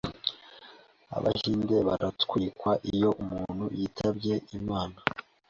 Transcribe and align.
abahinde 1.17 1.75
baratwikwa 1.87 2.71
iyo 2.93 3.09
umuntu 3.23 3.65
yitabye 3.79 4.33
Imana. 4.57 4.97